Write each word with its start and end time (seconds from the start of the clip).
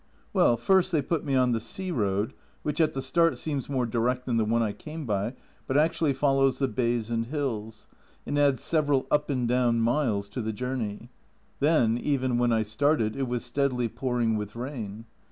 Well, 0.33 0.57
first 0.57 0.91
they 0.91 1.03
put 1.03 1.23
me 1.23 1.35
on 1.35 1.51
the 1.51 1.59
sea 1.59 1.91
road, 1.91 2.33
which 2.63 2.81
at 2.81 2.93
the 2.93 3.03
start 3.03 3.37
seems 3.37 3.69
more 3.69 3.85
direct 3.85 4.25
than 4.25 4.37
the 4.37 4.45
one 4.45 4.63
I 4.63 4.71
came 4.71 5.05
by, 5.05 5.35
but 5.67 5.77
actually 5.77 6.13
follows 6.13 6.57
the 6.57 6.67
bays 6.67 7.11
and 7.11 7.27
hills, 7.27 7.85
and 8.25 8.39
adds 8.39 8.63
several 8.63 9.05
up 9.11 9.29
and 9.29 9.47
down 9.47 9.79
miles 9.79 10.27
to 10.29 10.41
the 10.41 10.53
journey. 10.53 11.11
Then, 11.59 11.99
even 11.99 12.39
when 12.39 12.51
I 12.51 12.63
started, 12.63 13.15
it 13.15 13.27
was 13.27 13.45
steadily 13.45 13.89
pouring 13.89 14.35
with 14.37 14.55
rain. 14.55 15.05